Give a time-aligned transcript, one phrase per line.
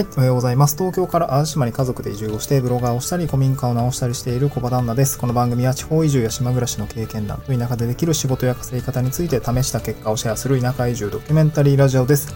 [0.00, 0.78] はい、おはようございます。
[0.78, 5.18] 東京から淡島に家族で移住をして、ブロガーをしたり、古民家を直したりしている小場旦那です。
[5.18, 12.34] この番組は地方移住や島暮らしの経験談と田舎でできる仕事や稼ぎ方について試した結果をシェアする田舎移住ドキュメンタリーラジオです。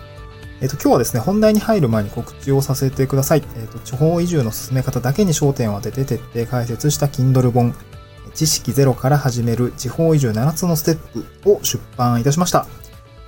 [0.61, 3.43] えっ、と、今日はですね、本題に入る前に告知をさせてください。
[3.57, 7.75] えっ、と、地方移住の進め方だけに焦点を当てて徹底解説した Kindle 本、
[8.35, 12.67] 知識ゼロから始める地方移住7つのステップを出版いたしました。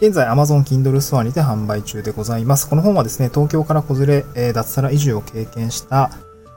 [0.00, 2.68] 現在 Amazon Kindle ストアにて販売中でございます。
[2.68, 6.10] この本はですね、東京から子連れ、脱サラ移住を経験した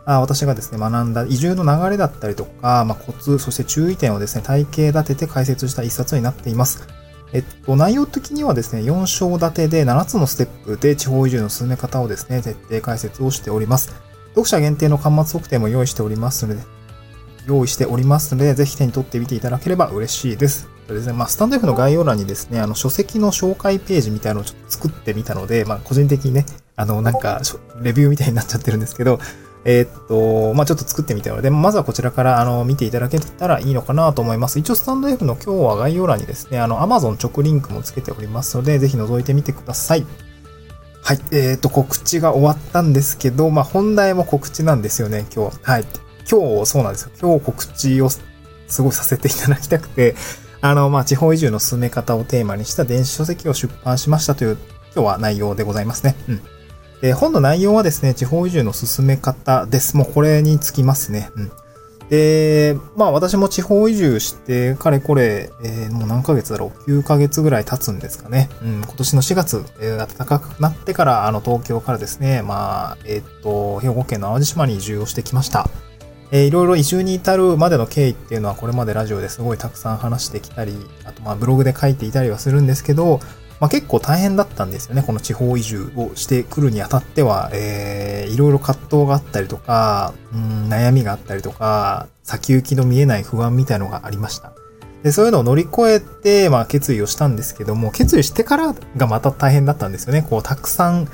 [0.06, 6.88] あ私がですね、学んだ移住の流れだったりとか、まあ、コツ、そして注意点をですね、体系立てて解説した一冊になっています。
[7.32, 13.94] えっと、内容的にはですね、4章立てで7つのステップで地方移住の進め方をですね、徹底解説をしております。
[14.30, 16.62] 読者限定の端末測定も用意しておりますので、
[17.46, 20.79] 用意しておりますので、ぜひ手に取ってみていただければ嬉しいです。
[20.90, 27.42] そうですね、まあ、スタンド F の概要欄にですね、あの、書籍の紹介ページみたいなのをちょっと作ってみたので、まあ、個人的にね、あの、なんか、
[27.80, 29.20] レビューみたいになっちゃってるんですけど、
[29.66, 34.58] えーっと、まあ、ちょっと作ってみたので、まずはこちらから、あの、見ていただけたらいいのかなと思います。
[34.58, 40.08] 一応、スタンド F の今日は概要欄にですね、あの、Amazon 直リンクもつけておりますので、ぜひ覗いてみてください。
[41.04, 41.20] はい。
[41.30, 45.60] えーっと、告知が終わったんですけど、まあ、本題も告知なんですよね、今日。
[45.62, 45.86] はい。
[46.28, 47.12] 今日、そうなんですよ。
[47.22, 50.16] 今日告知をすごいさせていただきたくて、
[50.62, 54.58] あの、まあ、地方移住の進め方をテーマにした電子書籍を出版しましたという、
[54.94, 56.16] 今日は内容でございますね。
[56.28, 56.42] うん。
[57.02, 59.96] で、本の内容はですね、地方移住の進め方です。
[59.96, 61.32] もうこれにつきますね。
[61.36, 61.52] うん。
[62.10, 68.50] で、まあ私も地方移住して、かれこれ、えーもう何ヶ月だろう ?9 ヶ月ぐらい経つんですかね。
[68.64, 75.70] うん、今年の4月、えー暖かくなってから、あの、東京からですね、まあ、えーっと、兵庫県の淡路島に移住をしてきました。
[76.32, 80.74] えーいろいろ移住に至るまでの経緯っていうのはこれまでラジオですごいたくさん話してきたり、
[81.06, 83.20] あとまあブログで書いていたりはするんですけど、
[83.60, 85.04] まあ結構大変だったんですよね。
[85.04, 94.54] この地方移住をしてくるにあたっては、えーいろいろ葛藤があったりとか、うん、悩みがあったりとか、先行きの見えない不安みたいのがありました。
[95.02, 100.22] で、そういうのを乗り越えて、まあ決意をしたんですけども、決意してからがまた大変だったんですよね。
[100.30, 101.10] こう、たくさん、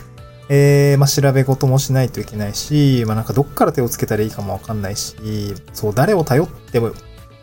[0.50, 5.16] えー、まあ、調べ事もしないといけないし、まあ、なんかどっから手をつけたらいいかもわかんないし、
[5.74, 6.92] そう、誰を頼っても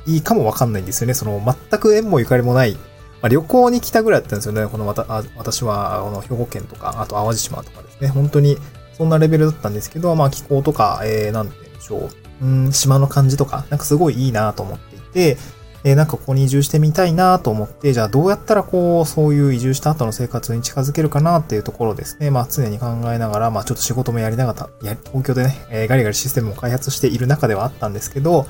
[0.07, 1.15] いいかもわかんないんですよね。
[1.15, 2.81] その、全く縁もゆかりもない、ま
[3.23, 4.67] あ、旅行に来たぐらいだったんですよね。
[4.67, 8.09] このわた、あ私は、この兵庫県とか、あと淡路島とかですね。
[8.09, 8.59] 本当に、
[8.97, 12.11] そんなレベルだったんですけど、まあ、気候とか、えー、なんて言うんでしょう。
[12.43, 15.39] うん、島の感じとか、なんかすごいいいなと思っていて、
[15.85, 22.31] えーなんかここに移住してみたいなと思って、じゃあどうやったらこう、そういう移住した後の生活に近づけるかなっていうところですね。
[22.31, 28.47] まあ常に考えながら、まあちょっと仕事もやりながら、や東京でね、えーガリガリシステムを開発している中ではあったんですけど、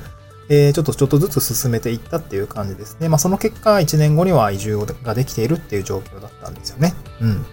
[0.48, 3.09] えーちょっとちょっとずつ進めていったっていう感じですね。
[3.09, 6.94] まあその結果、1年後には移住ができているっていう状況だったんですよね。
[7.21, 7.47] うん。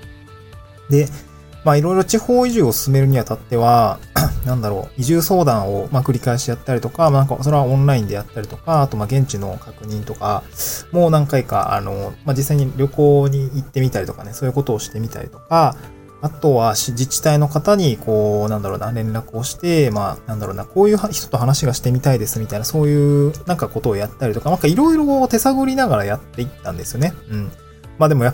[0.89, 1.07] で、
[1.63, 3.99] まあいろいろ地方移住を進めるにあたっては、
[4.45, 10.43] なんだろう、移住相談をまあ繰り返しやったりとか、まあなんかそれはオンラインでやったりとか、あとまあ現地の確認とか、
[10.91, 15.75] もう何回か、あの、まあ実際に旅行に行ってみたりとかね、そういうことをしてみたりとか、
[16.21, 27.13] あとは自治体の方に、こう、なんだろうな、連絡をして、まあ、なんだろうな、こういう人と話がしてみたいですみたいな、そういう、なんかことをやったりとか、なんかいろいろ手探りながらやっていったんですよね。
[27.31, 27.51] うん。
[27.97, 28.33] まあでもや、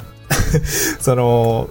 [0.99, 1.69] その、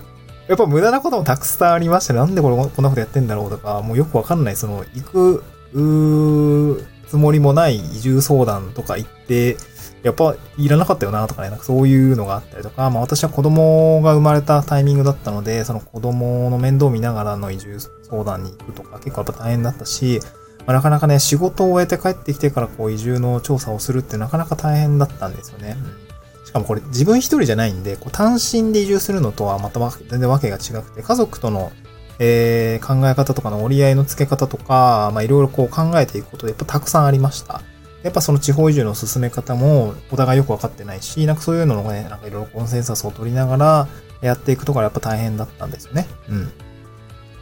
[0.49, 9.57] やっぱ無駄なこともたくさんありまして、なんでこれこんなことやってんだろうとか、もうよくわかんない、その、行く、つもりもない移住相談とか行って、
[10.03, 20.21] やっぱいらなかったよなとかね、なんかそういうのがあったりとか、まあ私は子供が生まれたタイミングだったので、その子供の面倒を見ながらの移住相談に行くとか結構やっぱ大変だったし、
[20.67, 25.79] まあ、なかなかね、仕事を終えて帰ってきてからこう移住の調査をするってなかなか大変だったんですよね。
[25.99, 26.14] うん
[26.45, 31.73] しかもこれ自分一人じゃないんで、こう単身で移住するのとはまた全然わけが違くて、家族との、
[32.19, 37.63] えー考え方とかの折り合いのつけ方とか、まあいろいろこう考えていくことでやっぱたくさんありました。
[38.03, 43.89] やっぱその地方移住の進め方もお互いよくわかってないし、なんかそういうのをね、なんかいろいろコンセンサスを取りながら
[44.21, 46.07] やっていくところはやっぱ大変だったんですよね。
[46.29, 46.53] うん。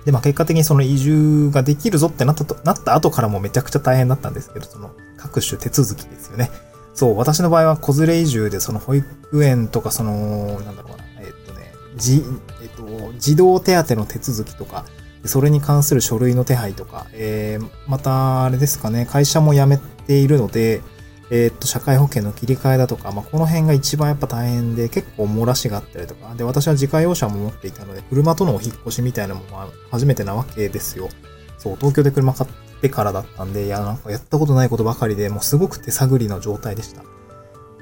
[0.04, 6.50] で、まあ結果的にその移住ができるぞってなったと、なった後からもめちゃくちゃ大変だったんですけど、その各種手続きですよね。
[6.94, 12.22] そう、私の場合は子連れ移住で、その保育園とか、その、なんだろうな、えっとね、じ、
[12.62, 14.84] えっと、児童手当の手続きとか、
[15.24, 20.82] それに関する書類の手配とか、えー、また、あれですかね、会社も辞めているので、
[21.30, 31.08] えーっと、社会保険の切り替えだとか、まあ、この辺が一番やっぱ大変で、結構漏らしがあったりとか、で、私は自家用車も持っていたので、車とのお引っ越しみたいなのもま初めてなわけですよ。
[31.56, 32.50] そう、東京で車買っ
[32.82, 37.02] てからだったんで、いや、なんかやったことないことばかりで、もうすごく手探りの状態でした。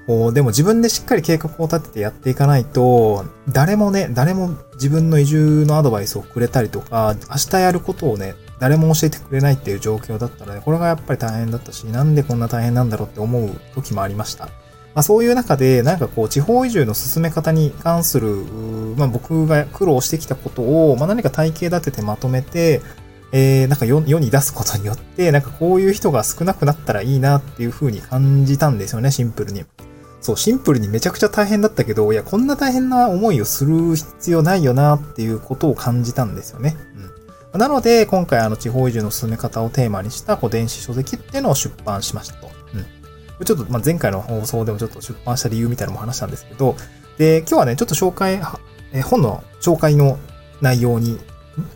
[0.07, 14.47] こう、でも自分でしっかり計画を立ててやっていかないと、誰もね、誰も自分の移住のアドバイスをくれたりとか、明日やることをね、誰も教えてくれないっていう状況だったので、これがやっぱり大変だったし、なんでこんな大変なんだろうって思う時もありました。
[14.93, 18.45] まあそういう中で、なんかこう、地方移住の進め方に関する、
[18.97, 22.83] まあ僕が苦労してきたことを、まあ何か体系立ててまとめて、
[23.33, 29.65] えー、なんか世に出すことによって、なんかこういう人が少なくなったらいいなっていう風に感じたんですよね、シンプルに。
[30.21, 36.77] そう、シンプルにめちゃくちゃ大変だったけど、いや、こんな大変な思いをする必要ないよなっていうことを感じたんですよね。
[37.55, 37.61] うん。
[37.61, 42.51] なので、今回あの地方移住の進め方をテーマにしたこう電子書籍っていうのを出版しましたと。
[42.75, 43.45] うん。
[43.45, 46.77] ちょっと、まあ、前回の放送でもちょっと出版した理由みたいなのも話したんですけど、
[47.17, 48.41] で、今日はね、ちょっと紹介、
[48.93, 50.19] え本の紹介の
[50.61, 51.19] 内容に、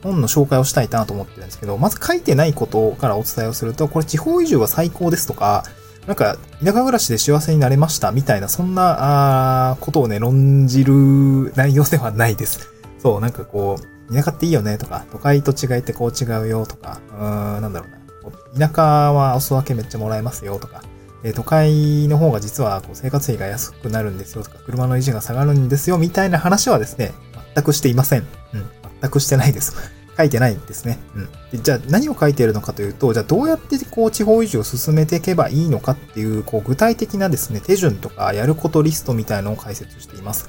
[0.02, 5.64] 本の紹介をしたいなと思ってるんですけど、まず書いてないことからお伝えをすると、これ地方移住は最高ですとか、
[6.06, 12.68] なんか、田舎暮らしで幸せになれましたみたいな、そんな、あことをね、論じる内容ではないです。
[12.98, 18.68] そう、なんかこう、田舎っていいよねとか、都会と違いってこう違うよとか、うーん、なんだろうな。
[18.68, 20.82] 田舎はお裾分けめっちゃもらえますよとか、
[21.24, 27.12] え都会の方が実はこう生活費が安くなるんですよとか、車の維持が下がるんですよみたいな話はですね、
[27.54, 28.26] 全くしていません。
[28.52, 28.70] うん、
[29.04, 29.74] 全くしてないです。
[30.16, 30.98] 書いてないんですね。
[31.14, 31.28] うん。
[31.50, 40.48] でじゃあ何を書いているのかというと、じゃあどうやってこう地方移住を進めていけばいいのかっていう、こう具体的なですね、手順とかやることリストみたいのを解説しています。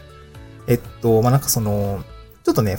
[0.68, 2.04] えっと、まあ、なんかその、
[2.44, 2.78] ちょっとね、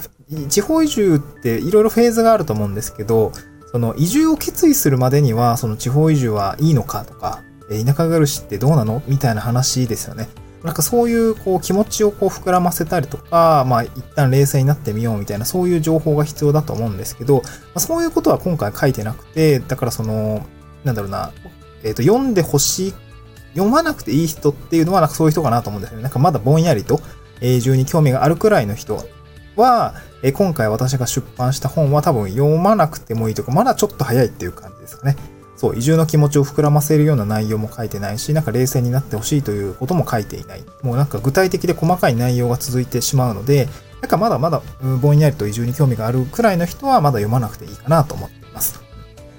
[0.48, 3.32] 地方移住っていろいろフェーズがあると思うんですけど、
[3.72, 10.28] その移住を決意するまでには、その地方移住はいいのかとか、田舎暮らしってどうなのみたいな話ですよね。
[10.66, 17.42] なんかそういうこう気持ちをこう膨らませたりとか、まあ一旦冷静になってみようみたいなそういう情報が必要だと思うんですけど、ま
[17.76, 20.44] あ、そういうことは今回書いてなくて、だからその、
[20.82, 21.30] なんだろうな、
[21.84, 22.94] えっ、ー、と読んでほしい、
[23.54, 26.02] 読まなくていい人っていうのはなんかそういう人かなと思うんですよね。
[26.02, 27.00] なんかまだぼんやりと
[27.40, 29.04] 永住に興味があるくらいの人
[29.54, 35.16] は、えー、今回私が出版した本は多分読まなくてもいいとか、まだちょっと早いっていう感じですかね。
[35.56, 40.64] そう、移住の気持ちを膨らませるような内容も書いてないし、なんか冷静になってほしいということも書いていない。
[40.82, 43.68] もうなんか具体的で細かい内容が続いてしまうので、
[44.02, 44.62] なんかまだまだ
[45.00, 48.80] ぼんやりと移住に興味があるくらいの人はまだ読まなくていいかなと思っています。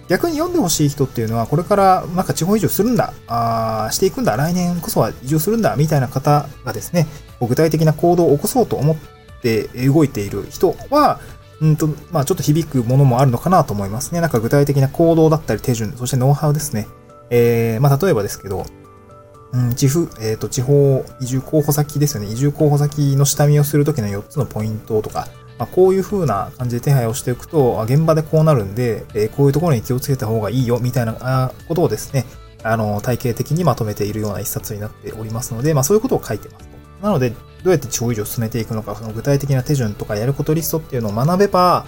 [0.10, 7.08] 逆に読んでほしい人っていうのは、これからなんか地方移住するんだ、あしていくんだ、来年こそは移住するんだ、みたいな方がですね、
[7.42, 8.96] 具体的な行動を起こそうと思っ
[9.42, 11.20] て動いている人は、
[11.62, 14.22] うんと、まあちょっと響くものもあるのかなと思いますね。
[14.22, 16.88] なんか具体的な行動だったり手順、そしてノウハウですね。
[17.30, 18.66] えー、まあ例えばですけど、
[19.54, 22.32] うん、地府、えっ、ー、と、地方移住候補先ですよね。
[22.32, 25.28] 移住候補先の下見をするときの4つのポイントとか、
[25.58, 32.26] まあ、こういう風な感じで手配をしていくと、現場でこうなるんで、えー、こういうところに気をつけた方がいいよ、みたいなことをですね、
[32.64, 36.70] あの、体系的にまとめているような一冊になっておりますので、まあそういうことを書いてます。
[37.02, 37.34] なので、
[37.64, 41.86] どうやって地方移住を進めていくのか、その具体的な手順とかやることリストっていうのを学べば、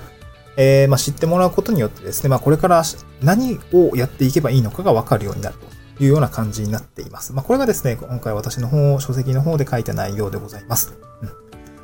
[0.57, 2.83] えー、まあ、知ってもらうことによってですね、まあ、これから
[3.21, 5.55] 何をやっていけばいいのかがわかるようになる
[5.97, 7.31] というような感じになっています。
[7.31, 10.93] まあ、これがですね、今回私の方、書籍の方で書いた内容でございます。
[11.21, 11.29] うん。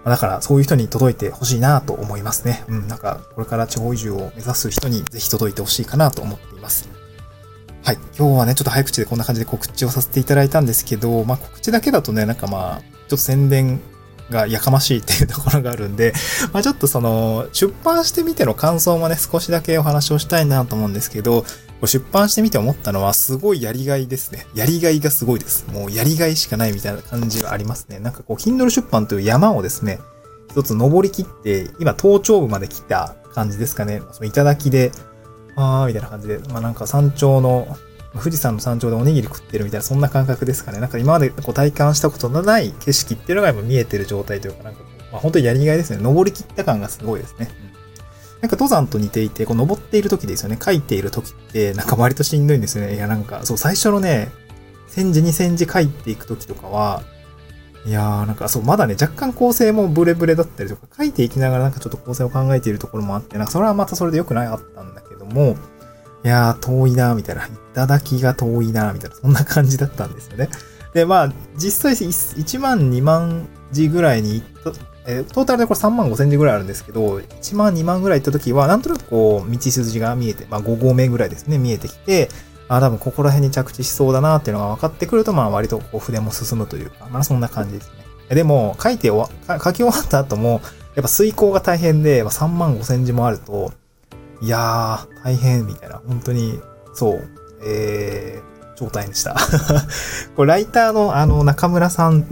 [0.04, 2.66] だから、そういう人に届いてほしいなと思いますね。
[2.68, 2.88] うん。
[2.88, 6.90] なんか、これから地方移住を目指す人にぜひ届いてほしいかなと思っています。
[7.84, 7.98] はい。
[8.18, 13.80] 今日はね、ちょっと早口でこんな感じで告知をさせていただいたんですけど、まあ、告知だけだとね、なんかまあ、ちょっと宣伝
[14.30, 16.14] がやかましいっていうところがあるんで、
[16.54, 21.46] まあちょっとその、出版してみての感想もね、少しだけお話をしたいなと思うんですけど、
[21.86, 24.48] 出版してみて思ったのは、すごいやりがいですね。
[24.56, 25.66] やりがいがすごいです。
[25.72, 28.00] もうやりがいしかないみたいな感じがありますね。
[28.00, 30.00] なんかこう、Kindle 出版という山をですね、
[30.50, 34.02] 一つ登り切って、今、頭頂部まで来た感じですかね。
[34.14, 34.92] その頂で、
[35.56, 37.78] あーみたいな感じで、まあなんか山頂の
[38.20, 40.80] 富士山の山頂でおにぎり食ってるみたいな、そんな感覚ですかね。
[40.80, 46.02] なんか今までこう体感したことのない景色っていうのが今見えてる状態というか、なんかこう、まあ、本当にやりがいですね。
[46.02, 47.50] 登り切った感がすごいですね。
[48.42, 50.58] なんか登山と似ていて、こう登っている時ですよね。
[50.62, 52.96] 書いている時って、なんか割としんどいんですよね。
[52.96, 54.32] いや、なんか、そう、最初のね、
[54.88, 57.04] 千字に千字書いていく時とかは、
[57.86, 65.56] いやー、なんかそう、まだね、若干構成もブレブレだったりとか、書いていきながらなんかちょっと構成を考えているところもあって、なんかそれはまたそれで良くなかったんだけども、
[66.26, 67.48] いやー、遠いなーみたいな。
[67.76, 69.16] 頂が遠いなーみたいな。
[69.16, 70.50] そんな感じだったんですよね。
[70.96, 82.30] で、まあ、実際1万、2万字ぐらいに行った、えー、トータルでこれ3万5千字ぐらいあるんですけど、1万、2万ぐらい行った時は、なんとなくこう、道筋が見えて、まあ5合目ぐらいですね、見えてきて、
[82.70, 87.92] あ、多分ここら辺に着地しそうだなっていうのが分かってくると、まあ割とこう筆も進むというか、まあそんな感じです
[88.30, 88.36] ね。
[88.36, 90.62] でも、書いて終わ、書き終わった後も、
[90.96, 93.74] やっぱ遂行が大変で、まあ、3万5千字もあると、
[94.42, 96.02] いやー、大変、みたいな。
[96.08, 96.60] 本当に、
[96.94, 97.28] そう。
[97.66, 98.42] え
[98.76, 99.36] 状態でした。
[100.36, 102.26] これライターのあの中村さん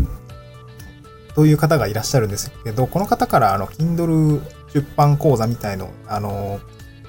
[1.35, 4.41] という方がいらっしゃるんですけど、この方からあの Kindle
[4.73, 6.59] 出版講座みたいの、あの、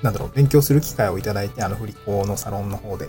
[0.03, 3.07] なんだろう、勉強する機会をいただいて、あの、振り子のサロンの方で、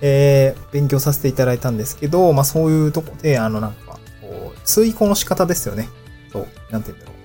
[0.00, 5.88] えー、勉強させていただいたんですけど、まあそういうとこで、あの、なんか、こう、追考の仕方ですよね。
[6.32, 7.19] そう、なんて言うんだろう。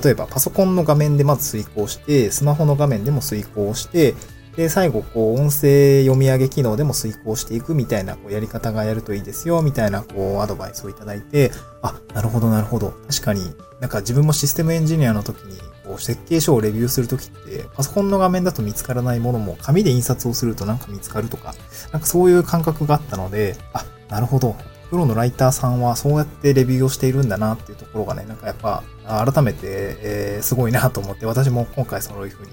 [0.00, 4.14] 例えば、パソコンの画面でまず遂行して、スマホの画面でも遂行して、
[4.56, 12.94] で、最後、こう、音声読み上げ機能でも遂行していくみたいな、こう、やり方がやるといいですよ、みたいな、こう、アドバイスをいただいて、あ、なるほど、なるほど。
[13.08, 21.54] 確かに、なんか自分もシステムエンジニアの時に、こう、設計書をレビューするときって、パソコンの画面だと見つからないものも、紙で印刷をするとなんか見つかるとか、
[21.90, 24.54] なんかそういう感覚があったので、あ、なるほど。
[24.92, 32.50] プロのライターさんはそうやってレビューをしているんだなっていうところがね、なんかやっぱ、改めて、えー、すごいなと思って、私も今回そういうふうに、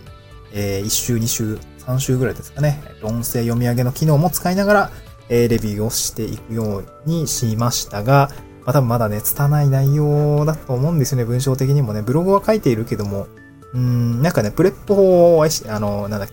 [0.53, 4.91] えー、1週、2週、3週ぐらいですかね、音声読み上げの機能も使いながら、
[5.27, 8.29] えー、レビューをしていくようにしましたが、
[8.65, 12.01] まあ、多分まだね、拙い内容だと思うんですよね、文章的にもね。
[12.01, 13.27] ブログは書いているけども、
[13.73, 16.29] うん、なんかね、 PREP 法を、あの、なんだっ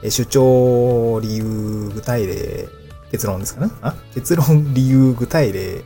[0.00, 2.68] け、主張、理由、具体例、
[3.12, 3.70] 結論ですかね。
[3.82, 3.94] あ？
[4.14, 5.84] 結論、理由、具体例、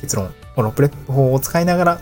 [0.00, 0.34] 結論。
[0.56, 2.00] この PREP 法を使いながら、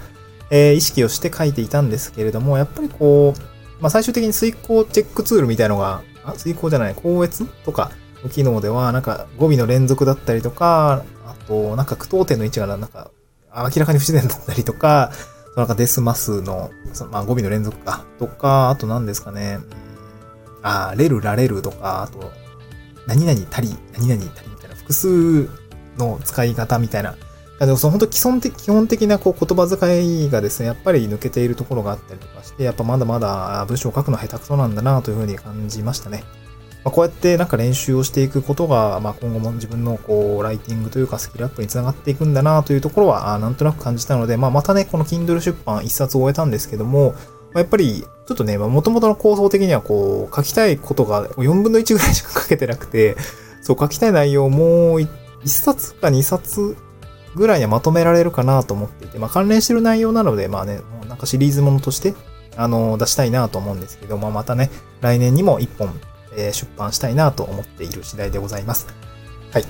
[0.51, 7.91] えー、意識をして書いていたんですけれども、やっぱりこう、まあ、最終的に推敲チェックツールみたいのが、あ、推敲じゃない、校閲とか
[8.23, 13.11] の機能では、なんか語尾の連続だったりとか、あと、なんか句読点の位置がなんか
[13.55, 15.11] 明らかに不自然だったりとか、
[15.57, 19.59] なんかデスマスの、そのまあ語尾の連続か、とか、あと何ですかね、
[20.63, 22.31] あ、レル、ラレルとか、あと、
[23.07, 24.52] 何々足り、何々足り、
[24.93, 25.49] 複数
[25.99, 27.17] の使い方みたいな。
[27.59, 36.25] でもその本当基本的、基本的なこう言葉遣いがですね、やっぱり抜けているところがあったりとかして、やっぱまだまだ文章を書くの下手くそなんだなというふうに感じましたね。
[36.85, 47.15] まあ、こうやってなんか練習をしていくことが、まあ、今後も自分のこう、ライティングというかスキルアップにつながっていくんだなというところは、なんとなく感じたので、まあ、またね、この Kindle 出版一冊を終えたんですけども
[47.55, 53.17] ま、やっぱり、ちょっとね、もともとの構想的にはこう、書きたいことが4分の1ぐらいしか書けてなくて、
[53.63, 55.09] そう、書きたい内容も1
[55.47, 56.77] 冊か2冊
[57.35, 62.15] ぐらいにはまとめられるかなと思っていて、まあ関連してる内容なので、まあね、なんかシリーズものとして、
[62.57, 65.99] あの、出したいなと思うんですけど、まあまたね、来年にも1本、
[66.37, 68.87] えー、出版したいなと思っている次第でございます。
[69.53, 69.65] はい。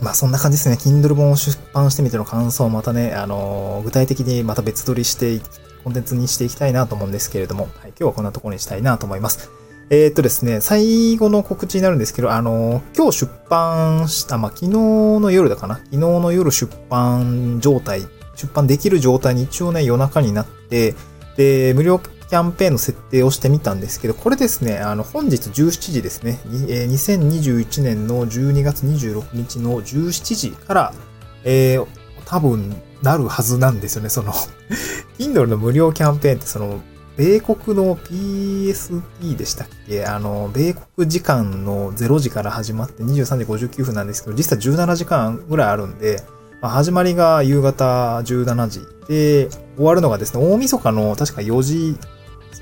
[0.00, 0.76] まあそんな感じですね。
[0.76, 5.40] Kindle 本を出版してみての感想をまたね、あのー、具体的にまた別撮りして
[5.84, 9.59] コンテンツにしていきたいなと思うんですけれども、はい、今日はこんなところにしたいなと思います。
[9.92, 15.78] えー、っとですね、最後の告知になるんですけど、あの、今日出版した、まあ、昨日の夜だかな？
[15.78, 18.02] 昨日の夜出版状態、
[18.36, 20.94] 出版できる状態に一応ね、夜中になって、
[21.36, 30.94] で、無料キャンペーンの設定をしてみたんですけど、これですね、あの、本日17時ですね、えー、2021年の12月26日の17時から、
[31.42, 31.86] えー、
[32.26, 34.32] 多分、なるはずなんですよね、その。
[35.18, 36.80] Kindle の無料キャンペーンって、その、
[37.20, 40.06] 米国の PST でしたっけ？
[40.06, 46.22] あの、米国時間の0時から始まって23時59分なんですけど、実際17時間ぐらいあるんで、
[46.62, 51.98] まあ、始まりが夕方17時で、終わるのがですね、大晦日の確か4時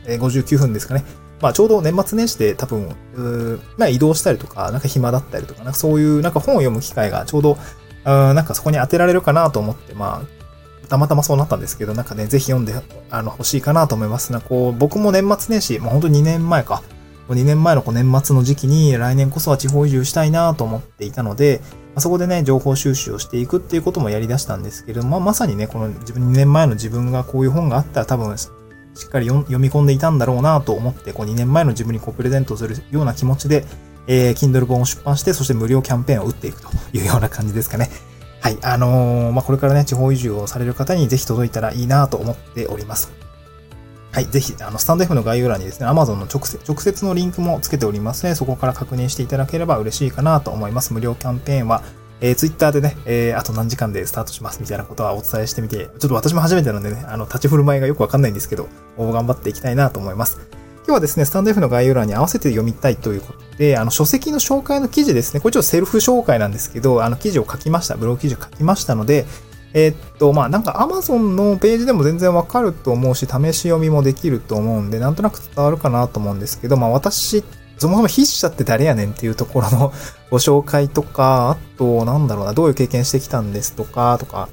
[0.06, 1.04] 59分ですかね。
[1.40, 2.88] まあちょうど年末年始で多分、
[3.76, 7.58] まあ移動したりとか、なんか暇だったりとか、なんかそういうなんか本を読む機会がちょうど、
[8.04, 10.38] なんかそこに当てられるかなと思って、まあ
[10.88, 12.75] たまたまそうなったんですけど、なんかね、ぜひ読んで、
[13.11, 14.33] あの、欲しいかなと思います。
[14.33, 16.83] なこう、僕も年末年始、もうほんと2年前か。
[17.28, 21.61] 2年前のこう年末の時期に来年こそは地方移住したいなと思っていたので、
[21.95, 28.49] まそこでね、情報収集をしていくっていうこともやり出したんですけれども、まあ、まさにね、この自分2年前の自分がこういう本があったら多分、し
[29.07, 33.64] っかり読み込んでいたんだろうなと思って、こう2年前の自分にこうプレゼントするような気持ちで、
[34.07, 37.90] えー、Kindle 本を出版して、そして無料キャンペーンを打っていくというような感じですかね。
[38.40, 38.59] はい。
[38.62, 43.12] あのー、まあ、これからね、地方移住をされる方にぜひ届いたらいいなと思っております。
[44.12, 44.26] はい。
[44.26, 50.92] ぜひ、あの、スタンド F の概要欄にですね、Amazon の直接、直接のリンクもつけておりますので、そこから確認していただければ嬉しいかなと思います。
[50.92, 51.83] 無料キャンペーンは、
[52.21, 58.68] えー、Twitter でね、えー、あと何時間でスタートしますみたいなことはお伝えしてみて、ちょっと私も初めてなんでね、あの、立ち振る舞いがよくわかんないんですけど、
[58.99, 60.40] 頑張っていきたいなと思います。
[60.88, 65.40] 今日はですね、スタンド F の概要欄に合わせて読みたいということで、あの、書籍の紹介の記事ですね。
[65.40, 67.97] これちょっとセルフ紹介なんですけど、あの、記事を書きました。
[67.97, 69.26] ブログ記事を書きましたので、
[69.75, 77.45] えー、っと、まあ、なんか Amazon のページでも全然わかると思うし、試し読みもできると思うんで、なんとなく伝わるかなと思うんですけど、まあ、私、
[77.76, 79.92] そもそも筆者って誰やねんっていうところの
[80.33, 84.49] ご紹介とか、あと、なんだろうな、どういう経験してきたんですとか、とか、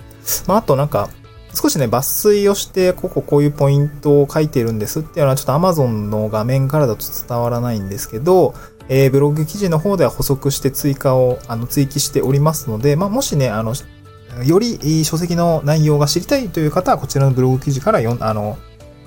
[0.47, 1.07] まあ、あとなんか、
[1.55, 8.53] 少しね、抜粋をして、こここういうポイントを書いてるんですっていうのは、ちょっと Amazon の画面からだと伝わらないんですけど、
[8.89, 13.73] えー、ブログ記事の方では補足して追加を、あの、追記しておりますので、まあ、もしね、あの、
[14.43, 18.57] より書籍の内容が知りたいという方は、こちらのブログ記事から読ん、あの、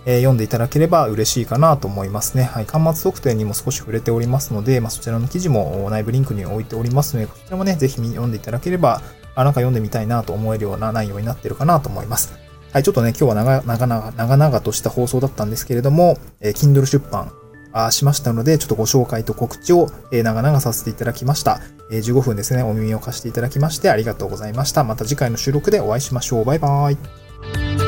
[0.06, 2.44] えー、読んでいただければ嬉しいかなと思いますね。
[2.44, 2.64] はい。
[2.64, 9.02] 端末特典にも少し触れておりますので、まあ、そちらの記事も内部リンクに置いておりますので、こちらもね、ぜひ読んでいただければ、
[9.38, 12.36] あ、なんか読んでみたいなと思えるような内容になってるかなと思います。
[12.72, 17.32] はい、ちょっとね、今日は長々、長々とした放送だったんですけれども、えー、Kindle 出版
[17.72, 21.60] あしましたので、ちょっとご紹介と告知を、えー、長々させていただきました。
[21.92, 24.82] えー、15分ですね、お耳を貸していただきましてありがとうございました。
[24.82, 26.44] また次回の収録でお会いしましょう。
[26.44, 27.87] バイバーイ。